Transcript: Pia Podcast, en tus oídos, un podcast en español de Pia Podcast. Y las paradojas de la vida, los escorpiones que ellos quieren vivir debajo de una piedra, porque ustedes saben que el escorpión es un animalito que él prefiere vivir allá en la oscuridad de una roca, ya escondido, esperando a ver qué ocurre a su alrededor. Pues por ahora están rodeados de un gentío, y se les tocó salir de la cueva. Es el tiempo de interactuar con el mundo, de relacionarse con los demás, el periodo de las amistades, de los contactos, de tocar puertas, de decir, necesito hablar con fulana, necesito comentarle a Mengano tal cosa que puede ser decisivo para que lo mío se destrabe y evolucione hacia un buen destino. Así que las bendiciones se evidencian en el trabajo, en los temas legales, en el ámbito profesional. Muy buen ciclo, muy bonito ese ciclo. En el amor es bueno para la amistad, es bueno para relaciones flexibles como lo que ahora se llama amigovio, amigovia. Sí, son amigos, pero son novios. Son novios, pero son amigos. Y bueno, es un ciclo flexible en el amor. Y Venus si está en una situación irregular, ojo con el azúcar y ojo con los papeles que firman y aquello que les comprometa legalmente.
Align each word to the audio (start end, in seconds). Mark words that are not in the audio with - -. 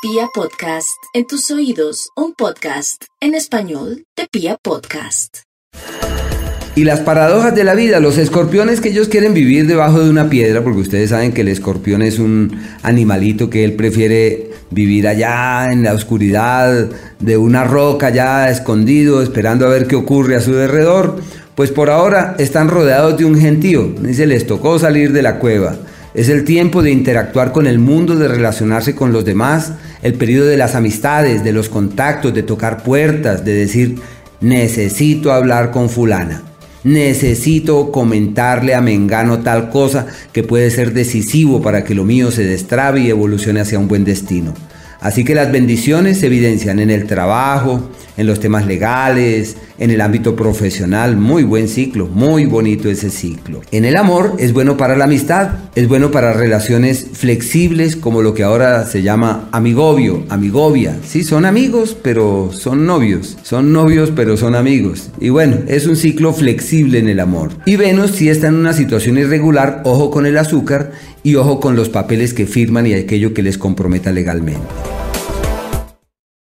Pia 0.00 0.28
Podcast, 0.32 0.96
en 1.12 1.26
tus 1.26 1.50
oídos, 1.50 2.10
un 2.14 2.32
podcast 2.32 3.02
en 3.20 3.34
español 3.34 4.04
de 4.16 4.28
Pia 4.30 4.56
Podcast. 4.62 5.38
Y 6.76 6.84
las 6.84 7.00
paradojas 7.00 7.52
de 7.56 7.64
la 7.64 7.74
vida, 7.74 7.98
los 7.98 8.16
escorpiones 8.16 8.80
que 8.80 8.90
ellos 8.90 9.08
quieren 9.08 9.34
vivir 9.34 9.66
debajo 9.66 9.98
de 9.98 10.08
una 10.08 10.30
piedra, 10.30 10.62
porque 10.62 10.78
ustedes 10.78 11.10
saben 11.10 11.32
que 11.32 11.40
el 11.40 11.48
escorpión 11.48 12.02
es 12.02 12.20
un 12.20 12.60
animalito 12.84 13.50
que 13.50 13.64
él 13.64 13.72
prefiere 13.72 14.52
vivir 14.70 15.08
allá 15.08 15.72
en 15.72 15.82
la 15.82 15.94
oscuridad 15.94 16.88
de 17.18 17.36
una 17.36 17.64
roca, 17.64 18.10
ya 18.10 18.50
escondido, 18.50 19.20
esperando 19.20 19.66
a 19.66 19.70
ver 19.70 19.88
qué 19.88 19.96
ocurre 19.96 20.36
a 20.36 20.40
su 20.40 20.52
alrededor. 20.52 21.20
Pues 21.56 21.72
por 21.72 21.90
ahora 21.90 22.36
están 22.38 22.68
rodeados 22.68 23.18
de 23.18 23.24
un 23.24 23.36
gentío, 23.36 23.92
y 24.08 24.14
se 24.14 24.28
les 24.28 24.46
tocó 24.46 24.78
salir 24.78 25.12
de 25.12 25.22
la 25.22 25.40
cueva. 25.40 25.76
Es 26.14 26.28
el 26.28 26.44
tiempo 26.44 26.82
de 26.82 26.90
interactuar 26.90 27.52
con 27.52 27.66
el 27.66 27.78
mundo, 27.78 28.16
de 28.16 28.28
relacionarse 28.28 28.94
con 28.94 29.12
los 29.12 29.24
demás, 29.24 29.72
el 30.02 30.14
periodo 30.14 30.46
de 30.46 30.56
las 30.56 30.74
amistades, 30.74 31.44
de 31.44 31.52
los 31.52 31.68
contactos, 31.68 32.34
de 32.34 32.42
tocar 32.42 32.82
puertas, 32.82 33.44
de 33.44 33.54
decir, 33.54 33.96
necesito 34.40 35.32
hablar 35.32 35.70
con 35.70 35.90
fulana, 35.90 36.42
necesito 36.84 37.90
comentarle 37.90 38.74
a 38.74 38.80
Mengano 38.80 39.40
tal 39.40 39.70
cosa 39.70 40.06
que 40.32 40.42
puede 40.42 40.70
ser 40.70 40.92
decisivo 40.92 41.60
para 41.60 41.84
que 41.84 41.94
lo 41.94 42.04
mío 42.04 42.30
se 42.30 42.44
destrabe 42.44 43.00
y 43.00 43.10
evolucione 43.10 43.60
hacia 43.60 43.78
un 43.78 43.88
buen 43.88 44.04
destino. 44.04 44.54
Así 45.00 45.24
que 45.24 45.34
las 45.34 45.52
bendiciones 45.52 46.18
se 46.18 46.26
evidencian 46.26 46.80
en 46.80 46.90
el 46.90 47.06
trabajo, 47.06 47.88
en 48.16 48.26
los 48.26 48.40
temas 48.40 48.66
legales, 48.66 49.56
en 49.78 49.90
el 49.90 50.00
ámbito 50.00 50.36
profesional. 50.36 51.16
Muy 51.16 51.44
buen 51.44 51.68
ciclo, 51.68 52.06
muy 52.06 52.46
bonito 52.46 52.90
ese 52.90 53.10
ciclo. 53.10 53.60
En 53.70 53.84
el 53.84 53.96
amor 53.96 54.34
es 54.38 54.52
bueno 54.52 54.76
para 54.76 54.96
la 54.96 55.04
amistad, 55.04 55.50
es 55.74 55.88
bueno 55.88 56.10
para 56.10 56.32
relaciones 56.32 57.06
flexibles 57.12 57.96
como 57.96 58.22
lo 58.22 58.34
que 58.34 58.42
ahora 58.42 58.86
se 58.86 59.02
llama 59.02 59.48
amigovio, 59.52 60.24
amigovia. 60.28 60.96
Sí, 61.06 61.24
son 61.24 61.44
amigos, 61.44 61.96
pero 62.00 62.50
son 62.52 62.86
novios. 62.86 63.36
Son 63.42 63.72
novios, 63.72 64.12
pero 64.14 64.36
son 64.36 64.54
amigos. 64.54 65.10
Y 65.20 65.28
bueno, 65.30 65.58
es 65.68 65.86
un 65.86 65.96
ciclo 65.96 66.32
flexible 66.32 66.98
en 66.98 67.08
el 67.08 67.20
amor. 67.20 67.50
Y 67.64 67.76
Venus 67.76 68.12
si 68.12 68.28
está 68.28 68.48
en 68.48 68.54
una 68.54 68.72
situación 68.72 69.18
irregular, 69.18 69.82
ojo 69.84 70.10
con 70.10 70.26
el 70.26 70.38
azúcar 70.38 70.92
y 71.22 71.34
ojo 71.36 71.60
con 71.60 71.76
los 71.76 71.88
papeles 71.88 72.34
que 72.34 72.46
firman 72.46 72.86
y 72.86 72.94
aquello 72.94 73.34
que 73.34 73.42
les 73.42 73.58
comprometa 73.58 74.12
legalmente. 74.12 74.66